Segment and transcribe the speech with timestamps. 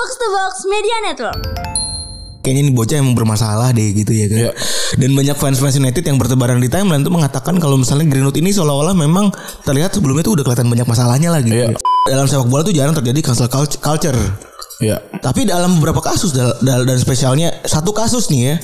[0.00, 1.40] Box to Box Media Network.
[2.40, 4.38] kayaknya ini bocah emang bermasalah deh gitu ya kan.
[4.48, 4.52] Iya.
[4.96, 8.96] Dan banyak fans-fans United yang bertebaran di timeline tuh mengatakan kalau misalnya Greenwood ini seolah-olah
[8.96, 9.28] memang
[9.60, 11.52] terlihat sebelumnya tuh udah kelihatan banyak masalahnya lagi.
[11.52, 11.76] Iya.
[12.08, 14.16] Dalam sepak bola tuh jarang terjadi cancel cult- culture.
[14.80, 15.04] Ya.
[15.20, 18.54] Tapi dalam beberapa kasus dal- dal- dan spesialnya satu kasus nih ya,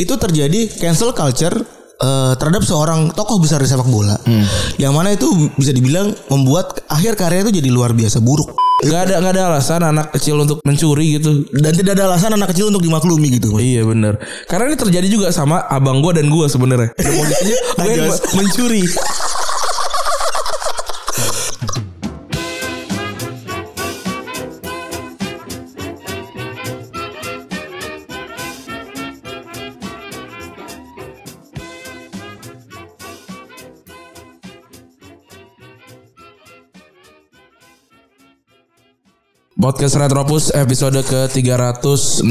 [0.00, 1.52] itu terjadi cancel culture
[2.00, 4.16] eh, terhadap seorang tokoh besar di sepak bola.
[4.80, 8.56] Yang mana itu bisa dibilang membuat akhir karya itu jadi luar biasa buruk.
[8.78, 11.42] Gak ada gak ada alasan anak kecil untuk mencuri gitu.
[11.50, 13.58] Dan tidak ada alasan anak kecil untuk dimaklumi gitu.
[13.58, 16.94] Iya bener Karena ini terjadi juga sama abang gua dan gua sebenarnya.
[16.98, 18.06] Posisinya gue
[18.38, 18.86] mencuri.
[39.58, 42.22] Podcast Retropus episode ke 360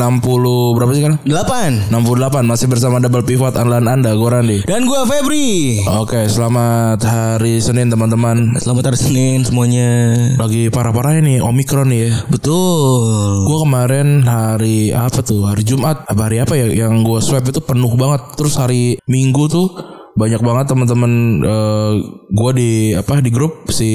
[0.80, 1.20] berapa sih kan?
[1.28, 1.92] 8.
[1.92, 4.60] 68 masih bersama double pivot andalan Anda gue Randy.
[4.64, 5.84] Dan gua Febri.
[5.92, 8.56] Oke, selamat hari Senin teman-teman.
[8.64, 10.16] Selamat hari Senin semuanya.
[10.40, 12.12] Lagi parah-parahnya nih Omikron nih ya.
[12.32, 13.44] Betul.
[13.44, 15.52] Gue kemarin hari apa tuh?
[15.52, 16.08] Hari Jumat.
[16.08, 16.72] Apa hari apa ya?
[16.72, 18.40] Yang gue swab itu penuh banget.
[18.40, 21.92] Terus hari Minggu tuh banyak banget teman-teman eh,
[22.28, 23.90] gue di apa di grup si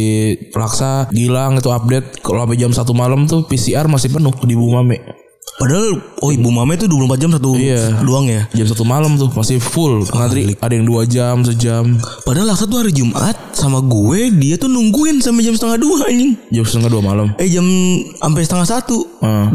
[0.51, 5.03] Laksa Gilang itu update kalau sampai jam satu malam tuh PCR masih penuh di Bumame.
[5.53, 8.01] Padahal oh Ibu Mame itu 24 jam satu Iya.
[8.03, 8.49] doang ya.
[8.51, 12.81] Jam satu malam tuh masih full ngantri ada yang dua jam sejam Padahal Laksa tuh
[12.81, 16.35] hari Jumat sama gue dia tuh nungguin sampai jam setengah dua anjing.
[16.49, 17.67] jam setengah dua malam Eh jam
[18.17, 18.99] sampai setengah satu.
[19.21, 19.53] Hmm.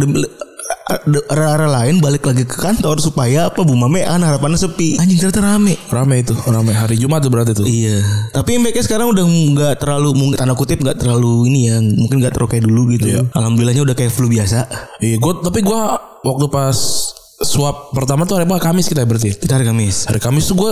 [1.28, 4.96] Arah lain balik lagi ke kantor supaya apa Bu Mame kan harapannya sepi.
[4.96, 5.76] Anjing ternyata rame.
[5.92, 8.00] rame itu rame hari Jumat tuh berarti tuh Iya.
[8.32, 12.32] Tapi mereka sekarang udah nggak terlalu mungkin tanda kutip nggak terlalu ini ya, mungkin nggak
[12.32, 13.08] terlalu kayak dulu gitu.
[13.36, 14.64] Alhamdulillahnya udah kayak flu biasa.
[15.04, 15.82] iya gue tapi gue
[16.24, 16.78] waktu pas
[17.38, 20.08] swab pertama tuh hari apa Kamis kita berarti Kita hari Kamis.
[20.08, 20.72] hari Kamis tuh gue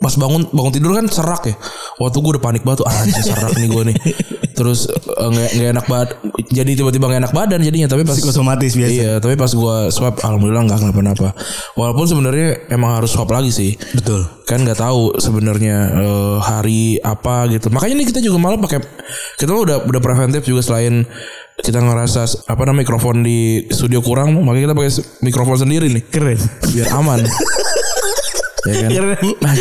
[0.00, 1.54] pas bangun bangun tidur kan serak ya
[2.00, 3.96] waktu gue udah panik banget tuh anjir serak nih gue nih
[4.58, 6.10] terus eh, nggak nggak enak banget
[6.50, 8.90] jadi tiba-tiba nggak enak badan jadinya tapi pas Psikosomatis biasa.
[8.92, 11.30] Iya, tapi pas gua swab alhamdulillah nggak kenapa-napa.
[11.78, 13.78] Walaupun sebenarnya emang harus swab lagi sih.
[13.94, 14.26] Betul.
[14.44, 17.70] Kan nggak tahu sebenarnya eh, hari apa gitu.
[17.70, 18.82] Makanya nih kita juga malah pakai
[19.38, 21.06] kita udah udah preventif juga selain
[21.60, 26.40] kita ngerasa apa namanya mikrofon di studio kurang, makanya kita pakai mikrofon sendiri nih Keren.
[26.72, 27.20] biar aman.
[28.68, 28.90] ya kan?
[28.90, 29.18] Keren.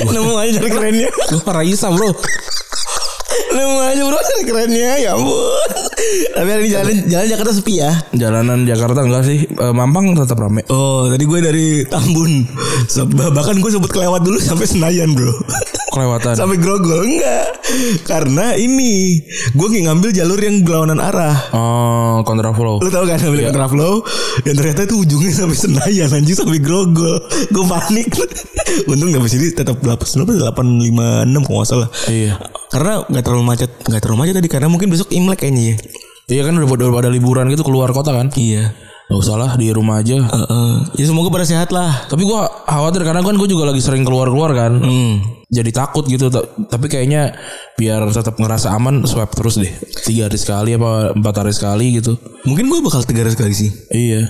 [0.09, 1.09] Nemu aja dari kerennya.
[1.11, 2.09] Gua Raisa bro.
[3.49, 5.69] Nemu aja bro dari kerennya ya ampun.
[6.29, 7.91] Tapi hari ini jalan jalan Jakarta sepi ya.
[8.15, 9.43] Jalanan Jakarta enggak sih?
[9.45, 10.63] Eh, Mampang tetap rame.
[10.71, 12.47] Oh tadi gue dari Tambun.
[13.35, 15.31] Bahkan gue sempet kelewat dulu sampai Senayan bro.
[15.89, 16.33] Kelewatan.
[16.37, 17.45] sampai Grogol enggak.
[18.05, 19.21] Karena ini
[19.53, 21.37] gue ngambil jalur yang berlawanan arah.
[21.53, 22.81] Oh, kontraflow.
[22.81, 24.01] Lu tau kan ngambil kontraflow
[24.43, 27.19] Dan ternyata itu ujungnya sampai Senayan Anjir sampai Grogol
[27.51, 28.07] Gue panik
[28.87, 30.49] Untung gak sini tetap 8 856
[31.45, 32.33] kalau gak salah Iya.
[32.71, 35.75] Karena gak terlalu macet Gak terlalu macet tadi Karena mungkin besok Imlek kayaknya ya
[36.29, 38.29] Iya kan udah, udah pada liburan gitu keluar kota kan?
[38.35, 38.71] Iya
[39.09, 40.21] Gak usah lah di rumah aja.
[40.21, 40.71] Heeh.
[41.01, 44.53] Ya semoga pada sehat lah Tapi gua khawatir karena kan gue juga lagi sering keluar-keluar
[44.53, 44.77] kan.
[44.77, 45.38] Hmm.
[45.49, 46.29] Jadi takut gitu.
[46.29, 47.33] Ta- Tapi kayaknya
[47.73, 49.73] biar tetap ngerasa aman swab terus deh.
[50.05, 52.21] Tiga hari sekali apa empat hari sekali gitu.
[52.45, 54.29] Mungkin gue bakal tiga hari sekali sih Iya.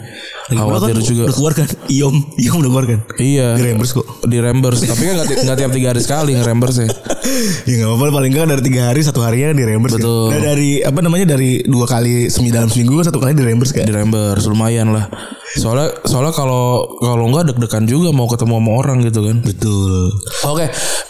[0.50, 1.24] Lagi Khawatir kan juga.
[1.30, 3.54] Udah keluar kan Iom Iom udah keluar kan Iya.
[3.54, 4.82] Di reimburse kok Di reimburse.
[4.88, 6.90] Tapi kan gak, nggak tiap tiga hari sekali nge-reimburse ya.
[7.70, 10.32] Ya gak apa-apa Paling enggak dari tiga hari Satu harinya di reimburse Betul.
[10.32, 10.40] kan?
[10.40, 13.86] Nah, dari Apa namanya Dari dua kali Seminggu dalam seminggu Satu kali di reimburse kan
[13.86, 15.06] Di reimburse lumayan lah.
[15.50, 19.42] Soalnya soalnya kalau kalau nggak deg-degan juga mau ketemu sama orang gitu kan.
[19.42, 20.14] Betul
[20.46, 20.70] Oke,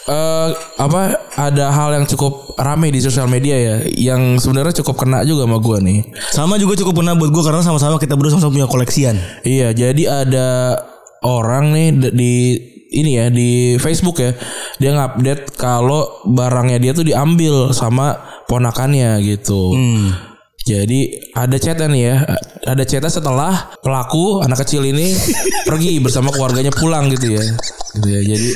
[0.09, 0.49] eh,
[0.81, 1.01] apa
[1.37, 5.57] ada hal yang cukup rame di sosial media ya, yang sebenarnya cukup kena juga sama
[5.61, 6.03] gua nih.
[6.33, 9.15] Sama juga cukup pernah buat gue karena sama-sama kita berdua sama-sama punya koleksian.
[9.45, 10.75] Iya, jadi ada
[11.23, 12.35] orang nih di
[12.89, 14.33] ini ya di Facebook ya,
[14.81, 18.17] dia ngupdate kalau barangnya dia tuh diambil sama
[18.49, 19.77] ponakannya gitu.
[20.69, 22.15] Jadi ada chatnya nih ya,
[22.65, 25.13] ada chatnya setelah pelaku anak kecil ini
[25.69, 27.45] pergi bersama keluarganya pulang gitu ya.
[27.97, 28.21] Gitu ya.
[28.21, 28.49] Jadi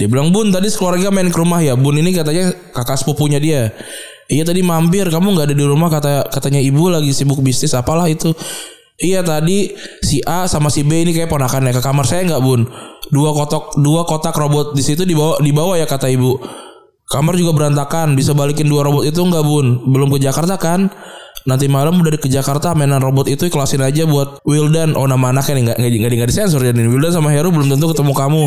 [0.00, 1.76] dia bilang bun tadi keluarga main ke rumah ya.
[1.76, 3.72] Bun ini katanya kakak sepupunya dia.
[4.28, 8.04] Iya tadi mampir, kamu nggak ada di rumah kata katanya ibu lagi sibuk bisnis apalah
[8.08, 8.36] itu.
[8.98, 9.72] Iya tadi
[10.04, 12.66] si A sama si B ini kayak ponakannya ke kamar saya nggak bun.
[13.08, 16.36] Dua kotak dua kotak robot di situ dibawa dibawa ya kata ibu.
[17.08, 19.80] Kamar juga berantakan, bisa balikin dua robot itu nggak bun?
[19.88, 20.92] Belum ke Jakarta kan?
[21.48, 24.92] Nanti malam udah ke Jakarta mainan robot itu ikhlasin aja buat Wildan.
[25.00, 26.84] Oh nama anaknya nih nggak nggak nggak disensor nih.
[26.84, 28.42] Wildan sama Heru belum tentu ketemu kamu.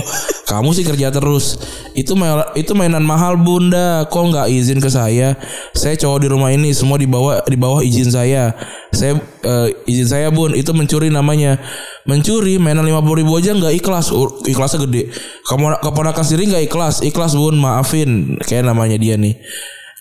[0.45, 1.57] Kamu sih kerja terus.
[1.97, 4.05] Itu ma- itu mainan mahal bunda.
[4.05, 5.33] Kok nggak izin ke saya?
[5.73, 8.53] Saya cowok di rumah ini semua di bawah di bawah izin saya.
[8.93, 10.53] Saya eh, izin saya bun.
[10.53, 11.57] Itu mencuri namanya.
[12.05, 14.13] Mencuri mainan lima puluh ribu aja nggak ikhlas.
[14.13, 15.09] Uh, ikhlasnya gede.
[15.49, 17.01] Kamu keponakan sendiri nggak ikhlas.
[17.01, 17.57] Ikhlas bun.
[17.57, 18.37] Maafin.
[18.45, 19.39] Kayak namanya dia nih.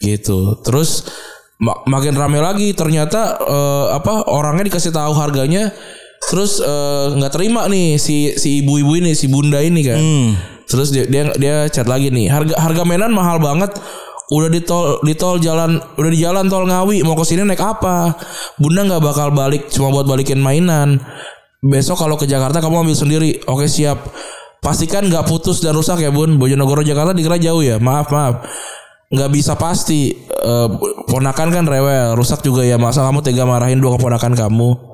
[0.02, 0.60] Gitu.
[0.66, 1.08] Terus
[1.60, 5.70] mak- makin rame lagi ternyata eh, apa orangnya dikasih tahu harganya
[6.32, 10.00] terus eh, nggak terima nih si si ibu-ibu ini si bunda ini kan.
[10.70, 13.74] Terus dia dia dia chat lagi nih harga harga mainan mahal banget.
[14.30, 17.58] Udah di tol di tol jalan udah di jalan tol Ngawi mau ke sini naik
[17.58, 18.14] apa?
[18.54, 21.02] Bunda nggak bakal balik cuma buat balikin mainan.
[21.58, 23.42] Besok kalau ke Jakarta kamu ambil sendiri.
[23.50, 23.98] Oke siap.
[24.62, 26.38] Pastikan nggak putus dan rusak ya bun.
[26.38, 27.82] Bojonegoro Jakarta dikira jauh ya.
[27.82, 28.46] Maaf maaf
[29.10, 30.68] nggak bisa pasti Eh,
[31.04, 34.89] ponakan kan rewel rusak juga ya masa kamu tega marahin dua keponakan kamu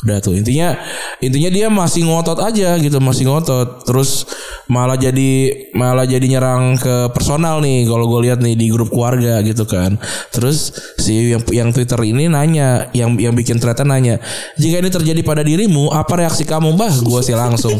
[0.00, 0.80] udah tuh intinya
[1.20, 3.84] intinya dia masih ngotot aja gitu masih ngotot.
[3.84, 4.24] Terus
[4.70, 9.44] malah jadi malah jadi nyerang ke personal nih kalau gue lihat nih di grup keluarga
[9.44, 10.00] gitu kan.
[10.32, 14.16] Terus si yang yang Twitter ini nanya yang yang bikin threadnya nanya
[14.56, 16.72] jika ini terjadi pada dirimu apa reaksi kamu?
[16.80, 17.76] Bah gue sih langsung.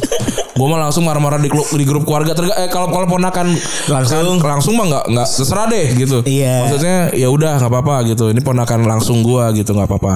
[0.50, 2.37] Gue mah langsung marah-marah di, di grup keluarga.
[2.37, 3.56] Terga, eh kalau kalau ponakan
[3.88, 4.44] Langsung.
[4.44, 6.19] kan, langsung mah nggak nggak terserah deh gitu.
[6.29, 6.69] Iya.
[6.69, 8.29] maksudnya ya udah nggak apa-apa gitu.
[8.29, 10.15] Ini ponakan langsung gua gitu nggak apa-apa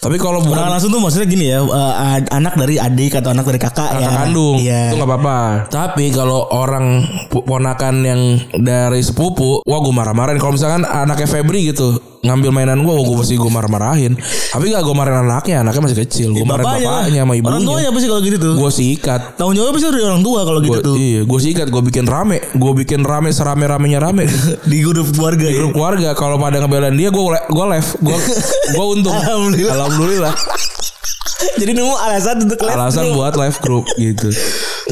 [0.00, 3.30] tapi kalau bukan Orang langsung tuh maksudnya gini ya, eh, ad- anak dari adik atau
[3.30, 4.00] anak dari kakak, ya.
[4.00, 4.80] kakak kandung Iya.
[4.88, 5.38] itu nggak apa-apa
[5.68, 8.20] tapi kalau orang ponakan yang
[8.56, 13.34] dari sepupu wah gue marah-marahin kalau misalkan anaknya Febri gitu ngambil mainan gue gue pasti
[13.40, 14.12] gue marah-marahin.
[14.52, 16.28] Tapi gak gue marahin anaknya anaknya masih kecil.
[16.36, 17.20] Gue marahin bapaknya.
[17.24, 18.54] sama Orang tuanya ibunya sih kalau gitu tuh?
[18.60, 19.20] gue sikat.
[19.40, 20.94] Tanggung jawab sih dari orang tua kalau gitu Gua, tuh.
[21.00, 22.44] iya gue sikat gue bikin rame.
[22.52, 24.28] Gue bikin rame serame ramenya rame.
[24.70, 25.56] Di grup keluarga ya.
[25.64, 27.90] grup keluarga kalau pada ngebelain dia gue gue live.
[28.04, 28.16] Gue
[28.76, 29.16] gue untung.
[29.20, 29.74] Alhamdulillah.
[29.74, 30.34] alhamdulillah
[31.56, 33.16] Jadi nemu alasan untuk live alasan group.
[33.16, 34.28] buat live group gitu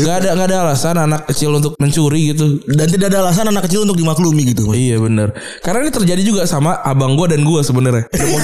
[0.01, 3.69] nggak ada nggak ada alasan anak kecil untuk mencuri gitu dan tidak ada alasan anak
[3.69, 4.73] kecil untuk dimaklumi gitu.
[4.73, 8.05] Iya bener Karena ini terjadi juga sama abang gue dan gue sebenarnya.
[8.09, 8.41] Gue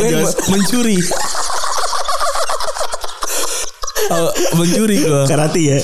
[0.04, 0.36] yang Lanjut.
[0.52, 0.98] mencuri.
[4.08, 5.22] Oh, mencuri gue.
[5.28, 5.78] Karate ya.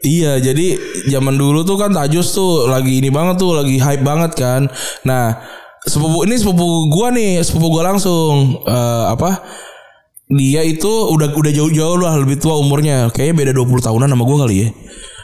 [0.00, 4.32] Iya, jadi zaman dulu tuh kan Tajus tuh lagi ini banget tuh, lagi hype banget
[4.36, 4.68] kan.
[5.04, 5.40] Nah,
[5.84, 9.44] sepupu ini sepupu gua nih, sepupu gua langsung eh, apa?
[10.30, 13.10] Dia itu udah udah jauh-jauh lah lebih tua umurnya.
[13.10, 14.68] Kayaknya beda 20 tahunan sama gua kali ya.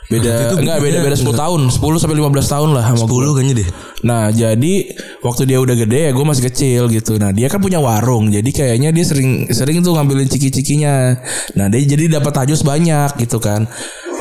[0.07, 3.27] Beda enggak beda beda 10 tahun, 10 sampai 15 tahun lah sama gua.
[3.27, 3.69] Dulu kayaknya deh.
[4.07, 4.75] Nah jadi
[5.19, 7.19] waktu dia udah gede ya gue masih kecil gitu.
[7.19, 8.31] Nah dia kan punya warung.
[8.31, 11.19] Jadi kayaknya dia sering sering tuh ngambilin ciki-cikinya.
[11.59, 13.67] Nah dia jadi dapat tajus banyak gitu kan.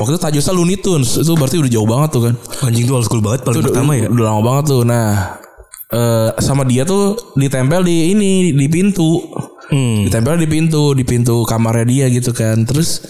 [0.01, 2.33] Waktu itu tajusnya Looney Tunes itu berarti udah jauh banget tuh kan.
[2.65, 4.09] Anjing tuh old school banget paling Itu pertama ya.
[4.09, 4.81] Udah lama banget tuh.
[4.89, 5.37] Nah
[5.85, 9.34] eh sama dia tuh ditempel di ini di pintu.
[9.71, 10.05] Hmm.
[10.05, 12.65] Ditempel di pintu di pintu kamarnya dia gitu kan.
[12.65, 13.01] Terus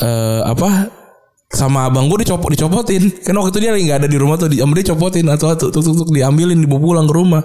[0.00, 1.00] eh apa
[1.50, 4.46] sama abang gue dicopot dicopotin kan waktu itu dia lagi nggak ada di rumah tuh
[4.46, 7.42] di, dia copotin atau tuk, tuk, diambilin dibawa pulang ke rumah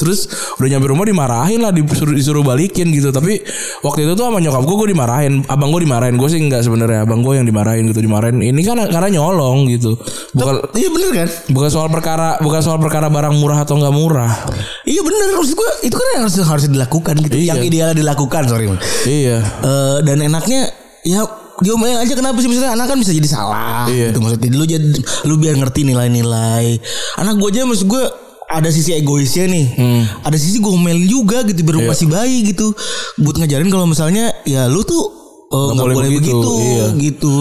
[0.00, 0.24] terus
[0.56, 3.44] udah nyampe rumah dimarahin lah disuruh disuruh balikin gitu tapi
[3.80, 7.04] waktu itu tuh sama nyokap gue gue dimarahin abang gue dimarahin gue sih nggak sebenarnya
[7.04, 10.00] abang gue yang dimarahin gitu dimarahin ini kan karena nyolong gitu
[10.32, 11.28] bukan Iya bener kan?
[11.48, 14.32] bukan soal perkara bukan soal perkara barang murah atau nggak murah
[14.82, 17.36] Iya bener maksud gue itu kan yang harus harus dilakukan gitu.
[17.36, 17.52] Iya.
[17.52, 18.66] Yang ideal dilakukan sorry.
[18.66, 18.80] Man.
[19.04, 20.72] iya Eh, dan enaknya
[21.02, 21.20] ya
[21.58, 24.08] diomelin aja kenapa sih misalnya anak kan bisa jadi salah Iya.
[24.10, 24.86] gitu maksudnya lu jadi
[25.26, 26.80] lu biar ngerti nilai-nilai
[27.16, 28.04] anak gue aja maksud gue
[28.50, 29.66] ada sisi egoisnya nih.
[30.26, 32.74] Ada sisi ngomelin juga gitu biar masih bayi gitu.
[33.22, 35.02] Buat ngajarin kalau misalnya ya lu tuh
[35.50, 36.86] eh, Nggak nggak boleh boleh, begitu, begitu, iya.
[36.98, 37.34] gitu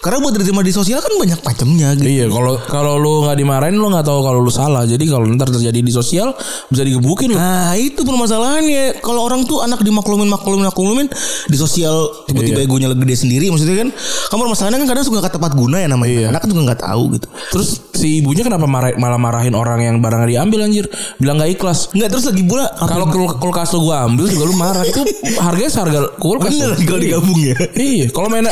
[0.00, 3.74] karena buat diterima di sosial kan banyak macamnya gitu Iya, kalau kalau lu nggak dimarahin
[3.74, 4.82] lu nggak tahu kalau lu salah.
[4.82, 6.32] Jadi kalau ntar terjadi di sosial
[6.66, 7.36] bisa digebukin lu.
[7.36, 11.06] Nah itu permasalahannya Kalau orang tuh anak dimaklumin maklumin maklumin
[11.46, 12.66] di sosial tiba-tiba Iya.
[12.66, 13.88] egonya gede sendiri maksudnya kan
[14.30, 16.26] kamu permasalahannya kan kadang suka kata tepat guna ya namanya Iya.
[16.28, 19.96] anak kan juga nggak tahu gitu Terus si ibunya kenapa marah, malah marahin orang yang
[19.98, 20.88] barangnya diambil anjir?
[21.16, 21.92] Bilang nggak ikhlas.
[21.92, 24.80] nggak terus lagi pula Kalau kul- kulkas lu gua ambil juga lu marah.
[24.82, 25.04] Itu
[25.36, 26.50] harganya seharga kulkas.
[26.50, 28.48] bener kalau digabung ya Iya, kalau mainan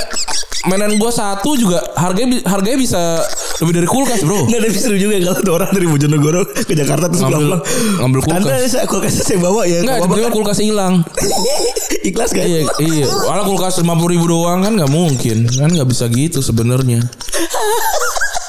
[0.66, 3.22] mainan gua satu juga harganya harganya bisa
[3.62, 4.50] lebih dari kulkas, Bro.
[4.50, 7.62] Nggak ada seru juga kalau ada orang dari Bojonegoro ke Jakarta terus Ngambil- pulang
[7.98, 8.42] ngambil kulkas.
[8.42, 10.94] Tante saya kulkasnya saya bawa ya Nggak apa-apa tiba-tiba kulkasnya hilang.
[11.06, 11.28] kan?
[12.08, 13.06] Ikhlas kan iya, iya.
[13.06, 15.46] Walau kulkas 50 ribu doang kan nggak mungkin.
[15.46, 17.02] Kan nggak bisa gitu sebenarnya.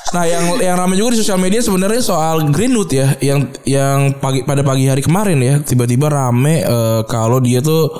[0.09, 4.41] Nah, yang yang ramai juga di sosial media sebenarnya soal Greenwood ya, yang yang pagi
[4.41, 7.93] pada pagi hari kemarin ya, tiba-tiba rame eh, kalau dia tuh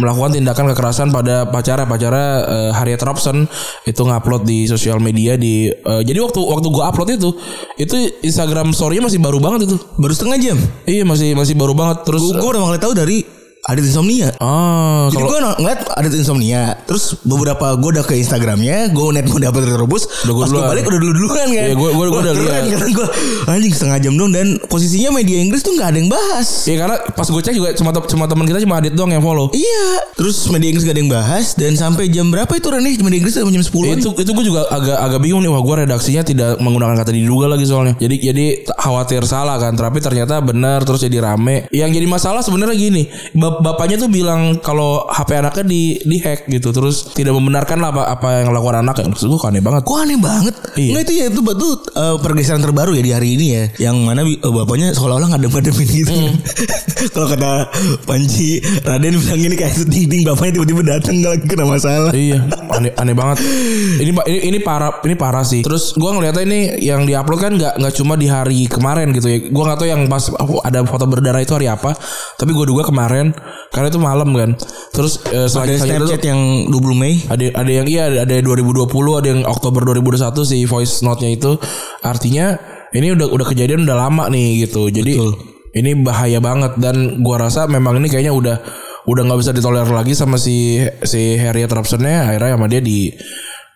[0.00, 3.44] melakukan tindakan kekerasan pada pacara pacara eh, Harriet Robson
[3.84, 7.30] itu ngupload di sosial media di eh, jadi waktu waktu gua upload itu
[7.76, 9.76] itu Instagram story-nya masih baru banget itu.
[9.98, 10.58] Baru setengah jam?
[10.88, 12.04] Iya masih masih baru banget.
[12.08, 13.24] Terus gue udah mulai tahu dari
[13.62, 14.34] Adit Insomnia.
[14.42, 19.38] Oh, Jadi gue ngeliat Adit Insomnia Terus beberapa gue udah ke Instagramnya Gue net mau
[19.38, 20.70] dapet Retrobus Udah gua Pas gue duluan.
[20.74, 22.62] balik udah dulu-duluan kan Iya, gua- gua- gua Wah, udah liat.
[22.68, 22.90] keren.
[22.90, 23.06] Gua,
[23.46, 26.96] Anjing setengah jam dong Dan posisinya media Inggris tuh gak ada yang bahas Iya karena
[27.06, 29.46] pas gue cek juga cuma cuma teman kita cuma Adit doang yang follow.
[29.52, 33.14] Iya Terus media Inggris gak ada yang bahas Dan sampai jam berapa itu Rene Media
[33.16, 36.22] Inggris sampai jam 10 itu itu gue juga agak agak bingung nih wah gue redaksinya
[36.22, 40.98] tidak menggunakan kata diduga lagi soalnya jadi jadi khawatir salah kan tapi ternyata benar terus
[41.00, 43.06] jadi rame yang jadi masalah sebenarnya gini
[43.52, 46.72] bap- bapaknya tuh bilang kalau HP anaknya di di hack gitu.
[46.72, 49.82] Terus tidak membenarkan lah apa apa yang lakukan anaknya maksud gue aneh banget.
[49.84, 50.54] Kok aneh banget?
[50.80, 50.90] Iya.
[50.96, 53.64] Nggak itu ya itu betul uh, pergeseran terbaru ya di hari ini ya.
[53.90, 56.12] Yang mana uh, bapaknya seolah-olah ngadem-ngademin gitu.
[56.12, 56.34] Hmm.
[57.14, 57.68] Kalau kata
[58.08, 62.14] Panji Raden bilang ini kayak ting-ting Bapaknya tiba-tiba datang lagi kena masalah.
[62.14, 62.40] Iya
[62.72, 63.36] aneh aneh banget.
[64.02, 65.62] Ini ini ini parah ini parah sih.
[65.62, 69.38] Terus gue ngeliatnya ini yang diupload kan nggak nggak cuma di hari kemarin gitu ya.
[69.52, 71.94] Gue nggak tahu yang pas oh, ada foto berdarah itu hari apa.
[72.40, 73.30] Tapi gue duga kemarin
[73.70, 74.50] karena itu malam kan.
[74.92, 77.14] Terus eh, Ada selanjutnya itu- Snapchat yang 20 Mei?
[77.26, 81.30] Ada ada yang iya ada ada yang 2020 ada yang Oktober 2021 si voice note-nya
[81.32, 81.56] itu.
[82.00, 82.56] Artinya
[82.92, 84.92] ini udah udah kejadian udah lama nih gitu.
[84.92, 85.32] Jadi Betul.
[85.72, 86.76] ini bahaya banget.
[86.76, 88.56] Dan gua rasa memang ini kayaknya udah
[89.02, 92.28] udah nggak bisa ditolerir lagi sama si si Harriet Robson-nya.
[92.28, 93.10] Akhirnya sama dia di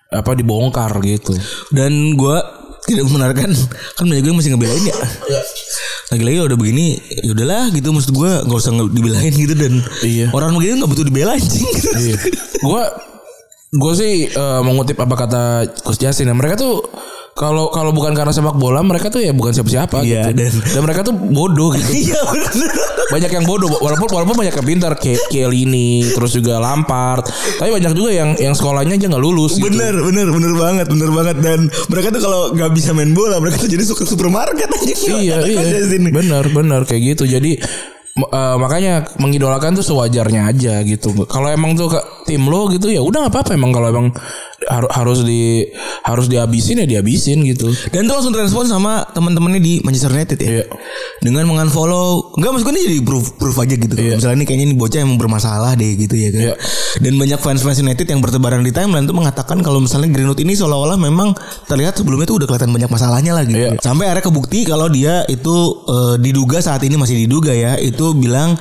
[0.07, 1.35] apa dibongkar gitu.
[1.75, 2.37] Dan gue
[2.87, 3.51] tidak membenarkan
[3.95, 4.97] Kan banyak gue masih ngebelain ya
[6.07, 10.31] Lagi-lagi udah begini ya udahlah gitu Maksud gue gak usah dibelain gitu Dan Iya.
[10.31, 11.91] orang begini gak butuh dibela anjing gitu.
[11.99, 12.17] Iya.
[12.63, 12.83] Gua
[13.67, 15.43] gue sih eh, mengutip apa kata
[15.83, 16.87] Gus Jasin ya mereka tuh
[17.37, 20.41] kalau kalau bukan karena sepak bola mereka tuh ya bukan siapa-siapa Iya, gitu.
[20.41, 21.93] dan- Dan, mereka tuh bodoh gitu.
[22.09, 22.21] Iya
[23.07, 27.29] banyak yang bodoh walaupun walaupun banyak yang pintar kayak Chiellini terus juga Lampard.
[27.61, 29.69] Tapi banyak juga yang yang sekolahnya aja nggak lulus gitu.
[29.69, 31.37] Bener bener bener banget bener banget.
[31.39, 34.95] Dan mereka tuh kalau nggak bisa main bola mereka tuh jadi suka supermarket aja.
[35.13, 35.61] Iya iya.
[36.11, 37.29] bener bener kayak gitu.
[37.29, 37.61] Jadi
[38.17, 41.13] eh, makanya mengidolakan tuh sewajarnya aja gitu.
[41.29, 43.55] Kalau emang tuh ke tim lo gitu ya udah nggak apa-apa.
[43.55, 44.07] Emang kalau emang
[44.67, 45.63] har- harus di
[46.03, 50.47] harus dihabisin ya dihabisin gitu dan tuh langsung respon sama teman-temannya di Manchester United ya
[50.47, 50.65] Iya.
[51.19, 54.15] dengan mengunfollow enggak maksud gue ini jadi proof proof aja gitu Iya.
[54.17, 56.55] misalnya ini kayaknya ini bocah emang bermasalah deh gitu ya kan Iya.
[56.99, 60.53] dan banyak fans fans United yang bertebaran di timeline tuh mengatakan kalau misalnya Greenwood ini
[60.53, 61.35] seolah-olah memang
[61.67, 63.79] terlihat sebelumnya tuh udah kelihatan banyak masalahnya lagi Iya.
[63.79, 65.55] sampai akhirnya kebukti kalau dia itu
[65.87, 68.55] eh, diduga saat ini masih diduga ya itu bilang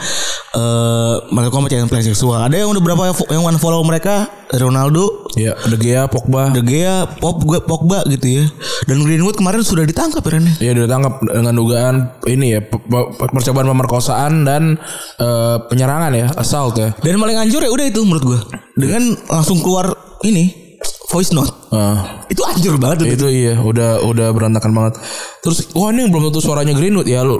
[0.51, 6.05] eh melakukan pelecehan seksual ada yang udah berapa yang unfollow mereka Ronaldo ya De Gea
[6.05, 8.43] Pogba De Gea, Pogba, Pogba gitu ya.
[8.85, 10.45] Dan Greenwood kemarin sudah ditangkap ya Ren.
[10.57, 11.95] Ya udah ditangkap dengan dugaan
[12.25, 14.77] ini ya pe- pe- percobaan pemerkosaan dan
[15.17, 16.95] eh, penyerangan ya assault ya.
[16.97, 18.39] Dan paling anjur ya udah itu menurut gua.
[18.73, 21.51] Dengan langsung keluar ini voice note.
[21.69, 21.97] Eh,
[22.29, 23.07] Itu anjur banget tuh.
[23.07, 24.93] itu iya udah udah berantakan banget.
[25.39, 27.37] Terus wah ini belum tentu suaranya Greenwood ya lu.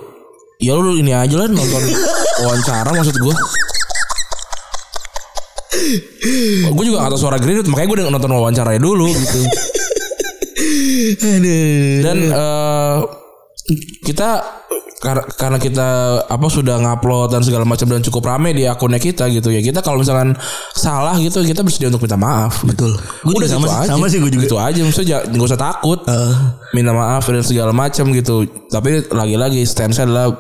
[0.56, 1.84] Ya lu ini aja lah nonton
[2.42, 3.36] wawancara maksud gua.
[6.68, 9.40] Gue juga gak tau suara Greenwood makanya gue udah nonton wawancaranya dulu gitu.
[11.16, 12.02] Aduh.
[12.02, 12.98] Dan eh,
[14.04, 14.30] kita
[14.98, 15.88] kar- karena kita
[16.24, 19.80] apa sudah ngupload dan segala macam dan cukup rame di akunnya kita gitu ya kita
[19.80, 20.34] kalau misalkan
[20.72, 22.96] salah gitu kita bersedia untuk minta maaf Betul.
[23.22, 23.88] Gua udah sama gitu aja.
[23.88, 24.44] sama sih gua juga.
[24.44, 26.34] gitu aja maksudnya nggak usah takut Eh.
[26.72, 30.32] minta maaf dan segala macam gitu tapi lagi-lagi stance adalah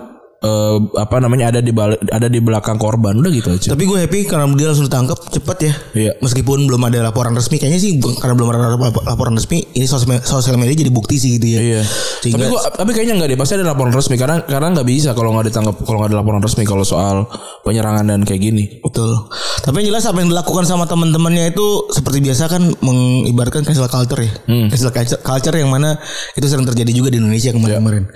[0.45, 3.97] eh, apa namanya ada di balik ada di belakang korban udah gitu aja Tapi gue
[3.97, 5.73] happy karena dia langsung ditangkap cepet ya.
[5.95, 6.11] Iya.
[6.21, 10.21] Meskipun belum ada laporan resmi, kayaknya sih karena belum ada lap- laporan resmi, ini sosial
[10.21, 11.59] sosial media jadi bukti sih gitu ya.
[11.59, 11.81] Iya.
[12.21, 13.37] Sehingga Tapi gua tapi kayaknya nggak deh.
[13.39, 16.41] Pasti ada laporan resmi karena karena nggak bisa kalau nggak ditangkap kalau nggak ada laporan
[16.43, 17.25] resmi kalau soal
[17.63, 18.77] penyerangan dan kayak gini.
[18.83, 19.15] Betul.
[19.63, 24.21] Tapi yang jelas apa yang dilakukan sama teman-temannya itu seperti biasa kan mengibarkan cancel culture
[24.21, 24.31] ya.
[24.45, 24.67] Hmm.
[24.69, 25.95] Cancel culture- yang mana
[26.35, 28.11] itu sering terjadi juga di Indonesia kemarin-kemarin.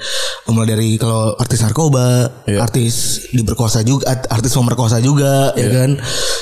[0.49, 2.59] Mulai dari kalau artis narkoba, Iya.
[2.61, 2.93] artis
[3.29, 5.69] diperkosa juga, art- artis memerkosa juga ya Iya.
[5.71, 5.91] kan.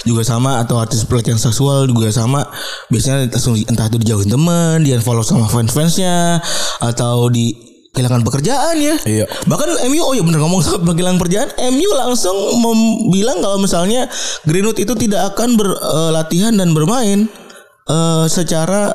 [0.04, 2.48] Juga sama atau artis pelecehan seksual juga sama.
[2.88, 6.40] Biasanya langsung entah itu dijauhin teman, dia follow sama fans-fansnya
[6.80, 7.54] atau di
[7.92, 8.96] kehilangan pekerjaan ya.
[9.04, 9.26] Iya.
[9.46, 12.38] Bahkan MU oh ya bener ngomong soal panggilan pekerjaan, MU langsung
[13.10, 14.06] bilang kalau misalnya
[14.44, 17.26] Greenwood itu tidak akan berlatihan dan bermain
[17.86, 18.94] eh, secara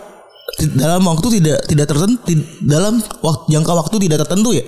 [0.77, 2.29] dalam waktu tidak tidak tertentu
[2.61, 4.63] dalam waktu jangka waktu tidak tertentu ya.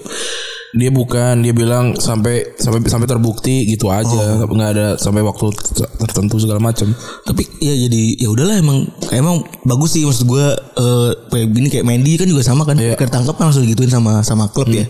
[0.75, 5.93] Dia bukan dia bilang sampai sampai sampai terbukti gitu aja nggak ada sampai waktu ter-
[6.03, 6.91] tertentu segala macam.
[7.23, 11.87] Tapi ya jadi ya udahlah emang emang bagus sih maksud gue eh, kayak gini kayak
[11.87, 12.99] Mendy kan juga sama kan Iya.
[12.99, 14.85] ketangkap kan langsung digituin sama sama klub ya.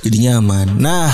[0.00, 0.80] Jadinya aman.
[0.80, 1.08] Nah,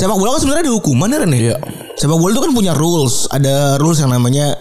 [0.00, 1.40] sepak bola kan sebenarnya ada hukuman ya Ren ya?
[1.40, 1.56] Iya.
[2.00, 4.56] Sepak bola itu kan punya rules, ada rules yang namanya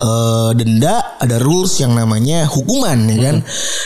[0.00, 3.36] eh, denda, ada rules yang namanya hukuman ya kan.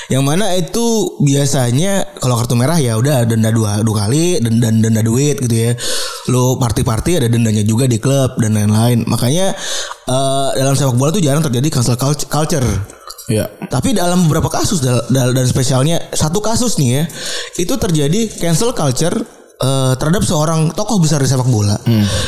[0.06, 5.02] Yang mana itu biasanya kalau kartu merah ya udah denda dua dua kali, denda denda
[5.02, 5.74] duit gitu ya.
[6.30, 9.02] Lo party-party ada dendanya juga di klub dan lain-lain.
[9.10, 9.58] Makanya
[10.06, 12.66] eh, dalam sepak bola tuh jarang terjadi cancel cult- culture.
[13.26, 13.50] Iya.
[13.66, 17.02] Tapi dalam beberapa kasus dan spesialnya satu kasus nih ya
[17.58, 21.78] itu terjadi cancel culture eh, terhadap seorang tokoh besar di sepak bola,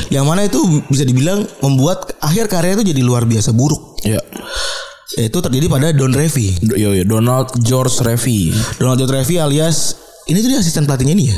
[0.08, 3.98] yang mana itu bisa dibilang membuat akhir karirnya itu jadi luar biasa buruk.
[4.02, 4.22] Iya.
[5.16, 6.58] Itu terjadi pada Don Revy.
[6.58, 8.50] Do- Yo, yo, Donald George Revy.
[8.76, 11.36] Donald John Revy alias ini tuh dia asisten pelatihnya nih ya?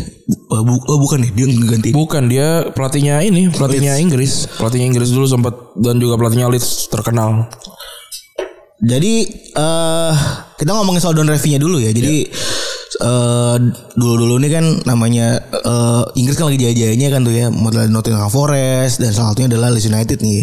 [0.48, 1.90] Oh, bu- oh, bukan nih, dia ngeganti.
[1.90, 7.50] Bukan dia pelatihnya ini, pelatihnya Inggris, pelatihnya Inggris dulu sempat dan juga pelatihnya Leeds terkenal.
[8.76, 9.12] Jadi
[9.52, 10.14] eh
[10.54, 11.90] kita ngomongin soal Don Revy-nya dulu ya.
[11.90, 12.28] Jadi
[12.96, 13.56] eh
[13.96, 17.46] dulu-dulu ini kan namanya eh Inggris kan lagi jaya-jayanya kan tuh ya.
[17.52, 20.42] Model Nottingham Forest dan salah satunya adalah Leeds United nih.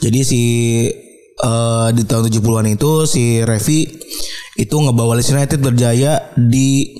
[0.00, 0.42] Jadi si
[1.36, 3.80] eh di tahun 70-an itu si Revy
[4.56, 6.96] itu ngebawa Leeds United berjaya di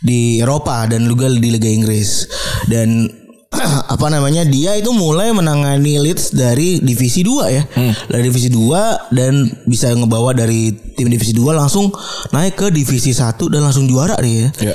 [0.00, 2.26] di Eropa dan juga di Liga Inggris.
[2.70, 3.19] Dan
[3.94, 7.62] apa namanya dia itu mulai menangani Leeds dari divisi 2 ya.
[8.06, 11.90] Dari divisi 2 dan bisa ngebawa dari tim divisi 2 langsung
[12.30, 14.74] naik ke divisi 1 dan langsung juara dia ya.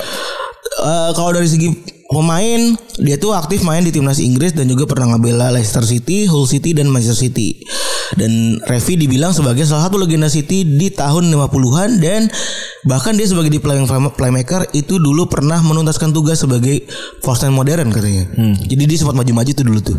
[0.75, 2.62] Eh, kalau dari segi pemain
[2.98, 6.72] dia tuh aktif main di timnas Inggris dan juga pernah ngebela Leicester City, Hull City
[6.72, 7.60] dan Manchester City.
[8.16, 12.30] Dan Revi dibilang sebagai salah satu legenda City di tahun 50-an dan
[12.86, 13.82] bahkan dia sebagai di play-
[14.14, 16.86] playmaker itu dulu pernah menuntaskan tugas sebagai
[17.20, 18.30] nine modern katanya.
[18.62, 19.98] Jadi dia sempat maju-maju tuh dulu tuh.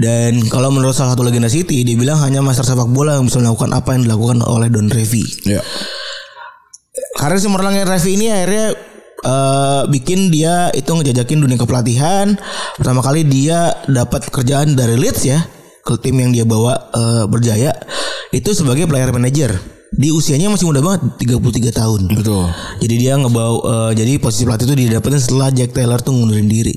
[0.00, 3.36] Dan kalau menurut salah satu legenda City, dia bilang hanya master sepak bola yang bisa
[3.36, 5.60] melakukan apa yang dilakukan oleh Don Revy Iya.
[7.20, 8.72] karena si Merlangnya Revi ini akhirnya
[9.24, 12.36] eh, bikin dia itu ngejajakin dunia kepelatihan.
[12.76, 15.40] Pertama kali dia dapat kerjaan dari Leeds ya
[15.80, 17.72] ke tim yang dia bawa eh, berjaya
[18.30, 19.56] itu sebagai player manager.
[19.90, 22.00] Di usianya masih muda banget 33 tahun.
[22.14, 22.46] Betul.
[22.78, 26.74] Jadi dia ngebawa eh, jadi posisi pelatih itu didapetin setelah Jack Taylor tuh ngundurin diri.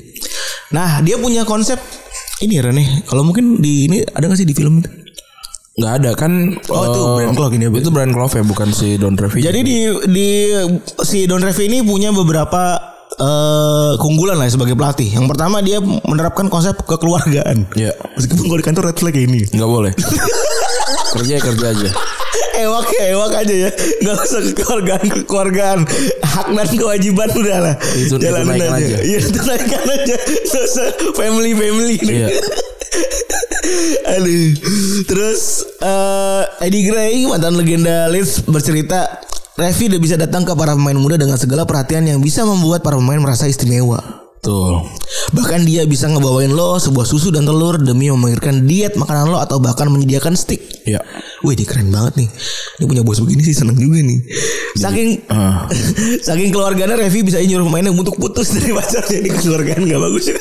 [0.74, 1.78] Nah, dia punya konsep
[2.42, 3.06] ini Rene.
[3.06, 4.90] Kalau mungkin di ini ada gak sih di film itu?
[5.74, 6.32] Nggak ada kan
[6.70, 9.42] Oh, itu eh, Brian Clough ini ya, Itu Brian Clough ya bukan si Don Revy.
[9.42, 10.30] Jadi di di
[11.02, 12.78] si Don Revy ini punya beberapa
[13.14, 15.10] eh keunggulan lah sebagai pelatih.
[15.10, 17.74] Yang pertama dia menerapkan konsep kekeluargaan.
[17.74, 17.90] Iya.
[18.14, 19.50] Meskipun kalau di kantor red flag ini.
[19.50, 19.94] nggak boleh.
[21.14, 21.90] kerja ya kerja aja.
[22.54, 23.70] Ewak ya ewak aja ya.
[24.02, 25.80] Gak usah kekeluargaan kekeluargaan.
[26.22, 27.76] Hak dan kewajiban udah lah.
[27.98, 28.98] Itu- Jalanin naikkan aja.
[29.02, 30.16] Iya itu naikkan aja.
[30.22, 31.98] Gak usah family family.
[31.98, 32.30] Iya.
[34.18, 34.50] Aduh.
[35.08, 35.42] Terus
[35.82, 39.22] eh Eddie Gray mantan legenda Leeds bercerita
[39.54, 42.98] Revi udah bisa datang ke para pemain muda dengan segala perhatian yang bisa membuat para
[42.98, 44.02] pemain merasa istimewa.
[44.44, 44.84] Tuh.
[45.32, 49.62] Bahkan dia bisa ngebawain lo sebuah susu dan telur demi memikirkan diet makanan lo atau
[49.62, 50.60] bahkan menyediakan stick.
[50.84, 51.00] Iya.
[51.44, 52.30] Wih dia keren banget nih
[52.80, 54.20] Dia punya bos begini sih seneng juga nih
[54.80, 55.68] Saking ah.
[56.28, 60.26] Saking keluarganya Revi bisa nyuruh pemainnya untuk putus dari pacarnya Ini keluargaan gak bagus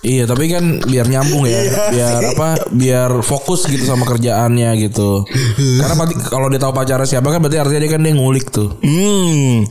[0.00, 1.60] Iya tapi kan biar nyambung ya,
[1.92, 5.28] biar apa, biar fokus gitu sama kerjaannya gitu.
[5.76, 8.80] Karena pasti kalau dia tahu pacarnya siapa kan berarti artinya dia kan dia ngulik tuh.
[8.80, 9.68] Hmm.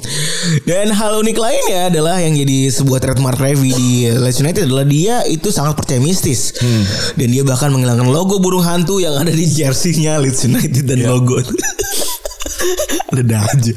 [0.69, 5.25] Dan hal unik lainnya adalah yang jadi sebuah trademark Revi di Leeds United adalah dia
[5.25, 6.53] itu sangat percaya mistis.
[7.17, 11.41] Dan dia bahkan menghilangkan logo burung hantu yang ada di jersey-nya Leeds United dan logo.
[13.09, 13.73] Ada aja.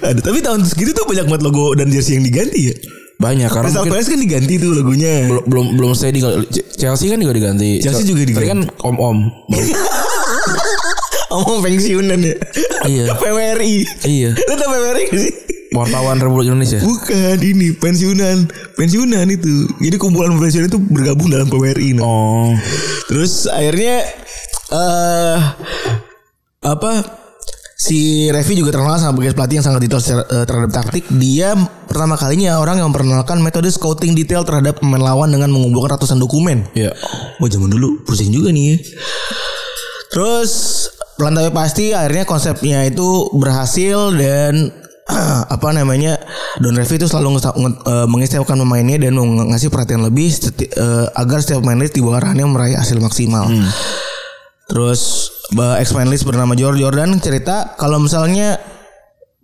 [0.00, 0.20] Ada.
[0.24, 2.76] Tapi tahun segitu tuh banyak banget logo dan jersey yang diganti ya.
[3.16, 5.24] Banyak karena Crystal Palace kan diganti tuh logonya.
[5.24, 6.44] belum belum belum steady kalau
[6.76, 7.80] Chelsea kan juga diganti.
[7.80, 8.44] Chelsea juga diganti.
[8.44, 9.18] Tadi kan om om.
[11.26, 12.36] Omong pensiunan ya.
[12.86, 13.04] Iya.
[13.20, 13.74] PWRI.
[14.06, 14.30] iya.
[14.36, 15.34] Lu tau PWRI gak sih?
[15.74, 16.78] Wartawan Republik Indonesia.
[16.78, 18.46] Bukan ini pensiunan.
[18.78, 19.66] Pensiunan itu.
[19.82, 21.98] Jadi kumpulan pensiunan itu bergabung dalam PWRI.
[21.98, 22.04] Nah.
[22.06, 22.52] Oh.
[23.10, 24.06] Terus akhirnya
[24.70, 25.38] eh
[26.62, 26.92] apa
[27.76, 31.04] si Revi juga terkenal sebagai pelatih yang sangat detail eh, terhadap taktik.
[31.12, 31.52] Dia
[31.84, 36.64] pertama kalinya orang yang memperkenalkan metode scouting detail terhadap pemain lawan dengan mengumpulkan ratusan dokumen.
[36.72, 36.96] Iya.
[37.36, 38.80] Wah zaman dulu pusing juga nih.
[40.08, 40.50] Terus
[41.20, 44.72] pelan tapi pasti akhirnya konsepnya itu berhasil dan
[45.54, 46.16] apa namanya
[46.58, 51.44] Don Revy itu selalu eh, mengistimewakan pemainnya dan ng- ngasih perhatian lebih seti- eh, agar
[51.44, 53.52] setiap pemain di bawah arahannya meraih hasil maksimal.
[54.66, 58.58] Terus ex main list bernama George Jordan cerita kalau misalnya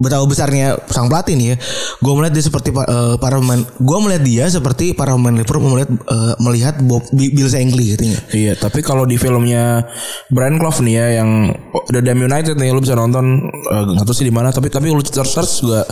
[0.03, 1.57] betapa besarnya sang pelatih nih ya.
[2.03, 3.63] Gue melihat dia seperti eh, para pemain.
[3.79, 8.19] Gue melihat dia seperti para pemain Liverpool melihat eh, melihat Bob Bill Shankly katanya.
[8.35, 9.87] Iya, tapi kalau di filmnya
[10.35, 11.55] Brian Clough nih ya yang
[11.95, 14.91] The Damn United nih lu bisa nonton eh, nggak tahu sih di mana tapi tapi
[14.91, 15.87] lu search search juga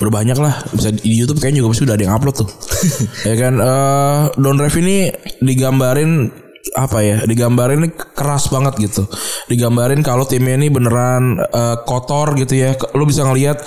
[0.00, 2.48] udah banyak lah bisa di YouTube kayaknya juga pasti udah ada yang upload tuh.
[3.28, 5.12] ya kan eh Don Rev ini
[5.44, 6.32] digambarin
[6.76, 9.02] apa ya digambarin ini keras banget gitu.
[9.48, 12.76] Digambarin kalau timnya ini beneran eh, kotor gitu ya.
[12.96, 13.60] Lu bisa ngelihat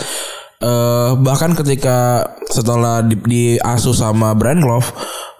[0.63, 4.87] eh bahkan ketika setelah di, diasuh sama Brian Clough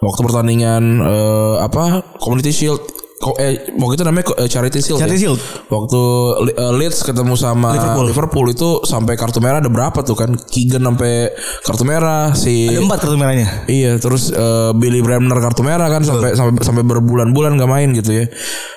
[0.04, 2.93] waktu pertandingan eh, apa Community Shield
[3.38, 5.00] eh waktu itu namanya eh, Charity Shield.
[5.00, 5.22] Charity ya?
[5.30, 5.40] Shield.
[5.70, 6.02] Waktu
[6.50, 8.06] eh, Leeds ketemu sama Liverpool.
[8.10, 8.46] Liverpool.
[8.50, 10.34] itu sampai kartu merah ada berapa tuh kan?
[10.34, 11.32] Keegan sampai
[11.64, 13.48] kartu merah si Ada empat kartu merahnya.
[13.70, 18.10] Iya, terus eh, Billy Bremner kartu merah kan sampai sampai sampai berbulan-bulan gak main gitu
[18.12, 18.24] ya.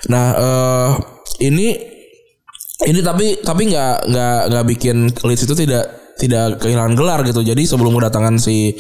[0.08, 0.89] Nah, eh
[1.43, 1.73] ini
[2.88, 7.41] ini tapi tapi nggak nggak nggak bikin Leeds itu tidak tidak kehilangan gelar gitu.
[7.41, 8.73] Jadi sebelum kedatangan si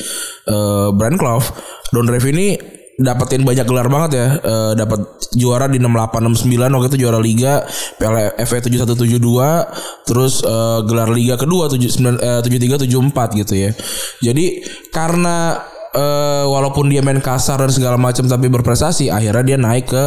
[0.47, 1.45] eh, Brian Clough,
[1.93, 4.27] Don Revie ini dapetin banyak gelar banget ya.
[4.41, 7.61] Eh, dapat juara di 68 69 waktu itu juara liga,
[8.01, 13.71] Piala FA 7172, terus eh, gelar liga kedua 79 eh, 73 74 gitu ya.
[14.25, 15.61] Jadi karena
[15.93, 20.03] eh, walaupun dia main kasar dan segala macam tapi berprestasi, akhirnya dia naik ke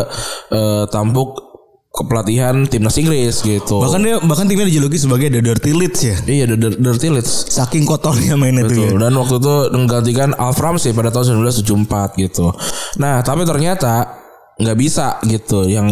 [0.51, 1.50] eh, tampuk
[1.91, 3.83] kepelatihan timnas Inggris gitu.
[3.83, 6.17] Bahkan dia bahkan timnya dijuluki sebagai The Dirty Leeds ya.
[6.23, 7.51] Iya, The Dir- Dirty Leeds.
[7.51, 8.95] Saking kotornya mainnya tuh.
[8.95, 8.95] ya.
[8.97, 12.55] Dan waktu itu menggantikan Alf Ramsey pada tahun 1974 gitu.
[12.97, 14.23] Nah, tapi ternyata
[14.57, 15.67] nggak bisa gitu.
[15.67, 15.87] Yang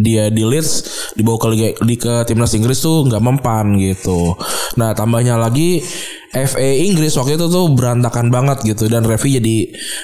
[0.00, 0.72] dia di Leeds
[1.12, 4.32] dibawa ke liga di ke timnas Inggris tuh nggak mempan gitu.
[4.74, 5.84] Nah, tambahnya lagi
[6.34, 9.56] FA Inggris waktu itu tuh berantakan banget gitu dan Revi jadi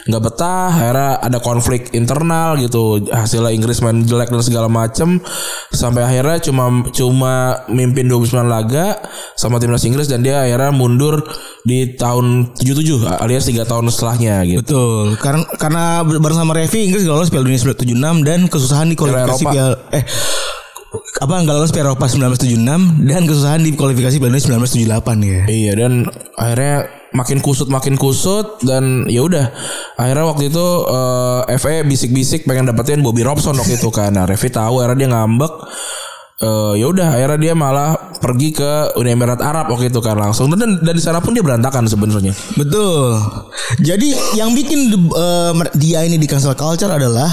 [0.06, 5.18] nggak betah akhirnya ada konflik internal gitu hasilnya Inggris main jelek dan segala macem
[5.74, 9.02] sampai akhirnya cuma cuma mimpin 29 laga
[9.34, 11.26] sama timnas Inggris dan dia akhirnya mundur
[11.66, 14.60] di tahun 77 alias 3 tahun setelahnya gitu.
[14.62, 15.06] Betul.
[15.18, 19.44] Karena karena bareng sama Revi Inggris gak lolos Piala Dunia 1976 dan kesusahan di kualifikasi
[19.44, 19.52] Eropa.
[19.52, 20.04] Piala eh
[20.90, 24.66] apa nggak lolos Piala Eropa 1976 dan kesusahan di kualifikasi Piala Dunia
[24.98, 25.40] 1978 ya.
[25.46, 25.92] Iya dan
[26.34, 26.76] akhirnya
[27.14, 29.54] makin kusut makin kusut dan ya udah
[29.94, 34.18] akhirnya waktu itu eh, FA bisik-bisik pengen dapetin Bobby Robson waktu itu kan.
[34.18, 35.54] Nah, Revi tahu akhirnya dia ngambek
[36.40, 40.48] Eh ya udah akhirnya dia malah pergi ke Uni Emirat Arab waktu itu kan langsung
[40.56, 42.32] dan dari sana pun dia berantakan sebenarnya.
[42.56, 43.20] Betul.
[43.76, 44.88] Jadi yang bikin
[45.52, 47.28] mer- dia ini di cancel culture adalah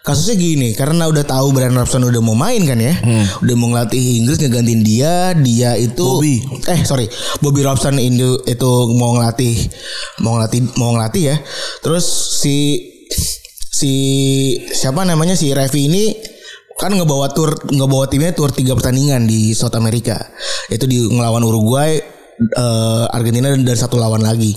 [0.00, 2.96] kasusnya gini karena udah tahu Brian Robson udah mau main kan ya
[3.44, 6.40] udah mau ngelatih Inggris ngegantiin dia dia itu Bobby.
[6.72, 7.04] eh sorry
[7.44, 9.68] Bobby Robson itu itu mau ngelatih
[10.24, 11.36] mau ngelatih mau ngelatih ya.
[11.84, 12.04] Terus
[12.40, 12.56] si
[13.52, 13.92] si
[14.72, 16.04] siapa namanya si Revi ini
[16.80, 20.16] kan ngebawa tur ngebawa timnya tur tiga pertandingan di South America.
[20.72, 22.00] Itu di ngelawan Uruguay
[22.40, 24.56] eh, Argentina dan, dan satu lawan lagi.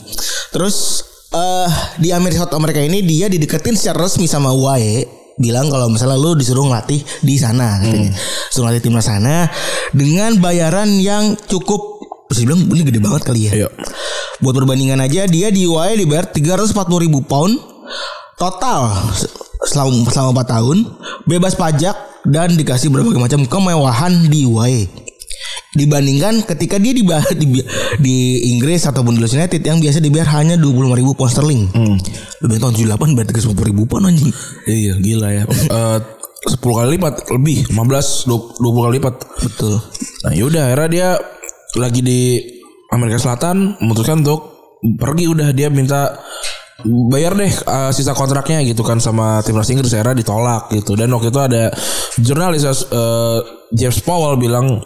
[0.55, 1.03] Terus
[1.35, 6.15] eh di Amerika South America ini dia dideketin secara resmi sama UAE bilang kalau misalnya
[6.15, 8.11] lu disuruh ngelatih di sana katanya.
[8.49, 9.49] Suruh ngelatih timnas sana
[9.91, 11.81] dengan bayaran yang cukup
[12.29, 13.51] bisa bilang ini gede banget kali ya.
[13.65, 13.69] Iya.
[14.39, 17.57] Buat perbandingan aja dia di UAE dibayar 340 ribu pound
[18.35, 19.29] total se-
[19.63, 20.77] selama selama 4 tahun
[21.23, 25.02] bebas pajak dan dikasih berbagai macam kemewahan di UAE
[25.73, 27.03] dibandingkan ketika dia di,
[27.41, 27.47] di,
[27.99, 28.17] di
[28.53, 31.69] Inggris ataupun di Leeds United yang biasa dibayar hanya 25 ribu pound sterling.
[32.45, 34.31] Lebih tahun 78 bayar 340 ribu pound anjing.
[34.69, 35.43] Iya gila ya.
[35.49, 35.99] Eh
[36.43, 39.15] 10 kali lipat lebih 15 20, 20 kali lipat.
[39.39, 39.75] betul.
[40.27, 41.09] Nah yaudah akhirnya dia
[41.79, 42.21] lagi di
[42.91, 44.41] Amerika Selatan memutuskan untuk
[44.99, 45.31] pergi.
[45.31, 46.19] Udah dia minta
[46.83, 49.95] bayar deh uh, sisa kontraknya gitu kan sama timnas Inggris.
[49.95, 50.99] Akhirnya ditolak gitu.
[50.99, 51.71] Dan waktu itu ada
[52.19, 53.39] jurnalis uh,
[53.71, 54.83] James Powell bilang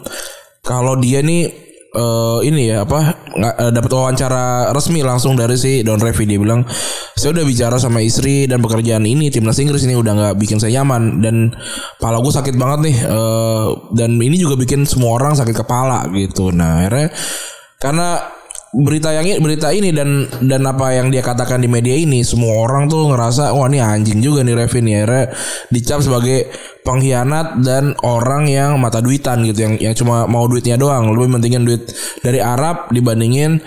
[0.68, 1.48] kalau dia nih
[1.96, 6.36] uh, ini ya apa nggak uh, dapat wawancara resmi langsung dari si Don Revie dia
[6.36, 6.68] bilang
[7.16, 10.80] saya udah bicara sama istri dan pekerjaan ini timnas Inggris ini udah nggak bikin saya
[10.80, 11.24] nyaman.
[11.24, 11.56] Dan
[11.96, 16.52] kepala gue sakit banget nih uh, dan ini juga bikin semua orang sakit kepala gitu.
[16.52, 17.08] Nah akhirnya
[17.80, 18.37] karena
[18.68, 22.52] berita yang ini berita ini dan dan apa yang dia katakan di media ini semua
[22.68, 24.84] orang tuh ngerasa wah ini anjing juga nih Revin.
[24.84, 25.32] Ya akhirnya
[25.72, 26.52] dicap sebagai
[26.84, 31.08] pengkhianat dan orang yang mata duitan gitu yang yang cuma mau duitnya doang.
[31.16, 31.88] Lebih mentingin duit
[32.20, 33.64] dari Arab dibandingin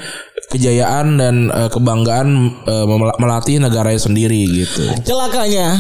[0.54, 2.28] kejayaan dan eh, kebanggaan
[2.68, 4.86] memel- melatih negaranya sendiri gitu.
[5.02, 5.80] Celakanya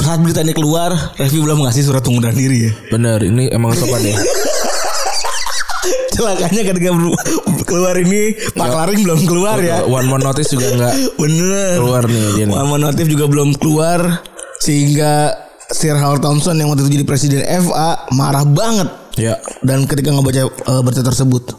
[0.00, 2.72] saat berita ini keluar Revi belum ngasih surat pengunduran diri ya.
[2.92, 4.16] Bener ini emang sopan deh
[6.16, 6.90] celakanya ketika
[7.66, 8.34] keluar ini.
[8.54, 9.82] Pak Klaring belum keluar ya.
[9.86, 11.76] one more notice juga nggak bener.
[11.80, 12.54] keluar nih dia nih.
[12.54, 14.24] One Notif juga belum keluar
[14.60, 15.32] sehingga
[15.70, 18.88] Sir Howard Thompson yang waktu itu jadi presiden FA marah banget.
[19.18, 19.38] Ya.
[19.62, 21.54] Dan ketika ngebaca eh, berita tersebut,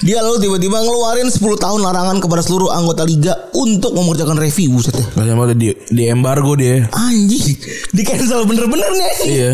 [0.00, 4.96] dia lalu tiba-tiba ngeluarin 10 tahun larangan kepada seluruh anggota liga untuk mengerjakan review buset
[4.96, 5.04] ya.
[5.12, 6.88] Gak sama di di embargo dia.
[6.88, 7.60] Anjing,
[7.92, 9.14] di cancel bener-bener nih.
[9.28, 9.50] Iya.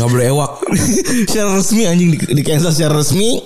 [0.00, 0.64] Gak boleh ewak.
[1.28, 3.44] secara resmi anjing di, di cancel secara resmi.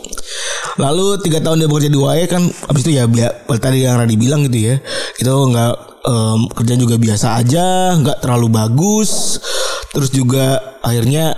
[0.78, 4.14] Lalu tiga tahun dia bekerja di UAE kan abis itu ya bia- tadi yang Radi
[4.14, 4.74] bilang gitu ya.
[5.18, 5.74] Itu nggak
[6.06, 9.42] em, kerjaan juga biasa aja, nggak terlalu bagus.
[9.90, 11.34] Terus juga akhirnya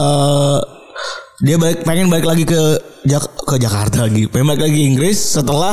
[0.00, 0.79] eh
[1.40, 2.60] dia balik pengen balik lagi ke
[3.02, 4.28] Jak- ke Jakarta lagi.
[4.28, 5.72] Pengen balik lagi Inggris setelah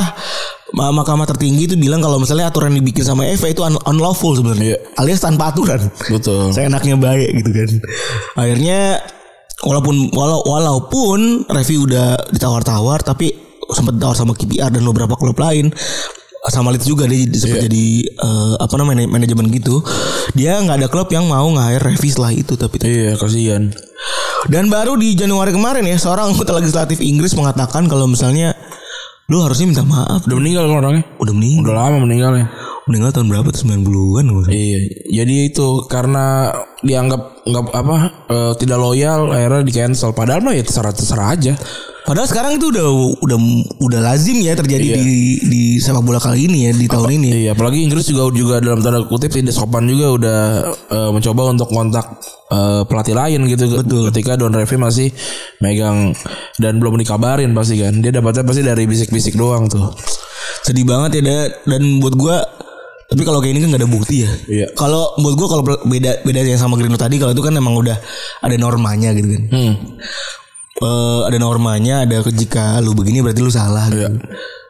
[0.70, 4.32] Ma- Mahkamah tertinggi itu bilang kalau misalnya aturan yang dibikin sama FA itu un- unlawful
[4.34, 4.80] sebenarnya, Iya.
[4.98, 5.80] alias tanpa aturan.
[6.06, 6.52] Betul.
[6.56, 7.70] Saya enaknya baik gitu kan.
[8.38, 9.00] Akhirnya
[9.60, 13.32] walaupun walau, walaupun review udah ditawar-tawar tapi
[13.70, 15.72] sempat ditawar sama KPR dan beberapa klub lain
[16.48, 17.66] sama Leeds juga dia sempat Iya.
[17.68, 19.84] jadi eh, apa namanya manajemen gitu.
[20.32, 23.68] Dia nggak ada klub yang mau nge-hire review setelah itu tapi Iya, kasihan.
[24.48, 28.56] Dan baru di Januari kemarin ya seorang anggota legislatif Inggris mengatakan kalau misalnya
[29.28, 30.24] lu harusnya minta maaf.
[30.24, 31.04] Udah meninggal kan orangnya?
[31.20, 31.62] Udah meninggal.
[31.68, 32.48] Udah lama meninggalnya.
[32.88, 34.56] Meninggal tahun berapa tuh 90-an kalau nggak salah.
[34.56, 34.80] Iya,
[35.12, 36.26] jadi itu karena
[36.80, 37.96] dianggap nggak apa
[38.32, 40.16] eh, tidak loyal akhirnya di cancel.
[40.16, 41.54] Padahal mah ya terserah terserah aja.
[42.08, 42.88] Padahal sekarang itu udah
[43.20, 43.38] udah
[43.84, 45.04] udah lazim ya terjadi Iya.
[45.04, 47.28] di di sepak bola kali ini ya di tahun ini.
[47.44, 50.40] Iya, apalagi Inggris juga juga dalam tanda kutip tidak sopan juga udah
[50.72, 52.08] eh, mencoba untuk kontak
[52.52, 53.66] eh, pelatih lain gitu
[54.12, 55.08] ketika Don Revy masih
[55.60, 56.14] megang
[56.62, 58.00] dan belum dikabarin pasti kan.
[58.00, 59.94] Dia dapatnya pasti dari bisik-bisik doang tuh.
[60.64, 61.38] Sedih banget ya Da.
[61.68, 62.44] dan buat gua
[63.08, 64.32] tapi kalau kayak ini kan gak ada bukti ya.
[64.52, 64.68] Iya.
[64.76, 67.96] Kalau buat gua kalau beda beda yang sama Grino tadi kalau itu kan emang udah
[68.44, 69.44] ada normanya gitu kan.
[69.48, 69.74] Hmm.
[70.78, 74.14] Eh, ada normanya ada jika lu begini berarti lu salah gitu.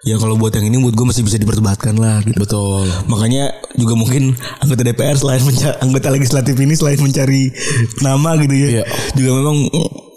[0.08, 2.40] Ya kalau buat yang ini buat gue masih bisa diperdebatkan lah gitu.
[2.40, 2.88] Betul.
[3.12, 4.32] Makanya juga mungkin
[4.64, 7.52] anggota DPR selain mencari anggota legislatif ini selain mencari
[8.00, 8.84] nama gitu ya, Iya.
[9.20, 9.68] juga memang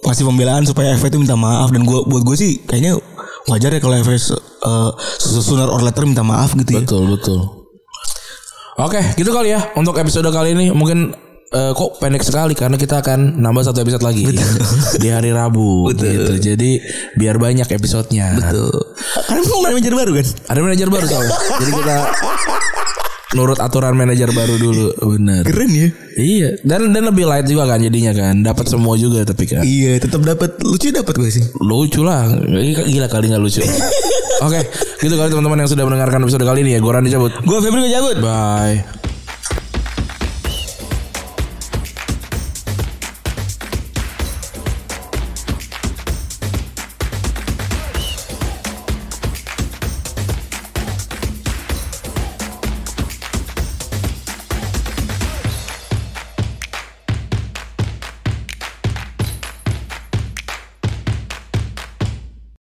[0.07, 2.95] masih pembelaan supaya FA itu minta maaf dan gua buat gue sih kayaknya
[3.51, 4.15] wajar ya kalau FA
[4.63, 6.87] uh, sooner or later minta maaf gitu ya.
[6.87, 7.41] Betul, betul.
[8.79, 11.19] Oke, gitu kali ya untuk episode kali ini mungkin
[11.51, 14.23] eh, kok pendek sekali karena kita akan nambah satu episode lagi
[15.03, 16.39] di hari Rabu gitu.
[16.39, 16.79] Jadi
[17.19, 18.39] biar banyak episodenya.
[18.55, 18.95] Tuh.
[19.27, 20.27] Karena mau manajer baru kan?
[20.47, 21.35] Ada manajer baru soalnya.
[21.59, 21.97] Jadi kita
[23.31, 25.47] nurut aturan manajer baru dulu, bener.
[25.47, 25.89] Keren ya.
[26.19, 28.43] Iya, dan dan lebih light juga kan jadinya kan.
[28.43, 29.63] Dapat semua juga tapi kan.
[29.63, 31.45] Iya, tetap dapat lucu dapat gue sih.
[31.63, 32.27] Lucu lah.
[32.87, 33.63] Gila kali nggak lucu.
[34.47, 34.65] Oke,
[35.05, 36.81] gitu kali teman-teman yang sudah mendengarkan episode kali ini ya.
[36.83, 37.35] Gue Randy cabut.
[37.45, 38.17] Gue Febri gue cabut.
[38.19, 39.00] Bye.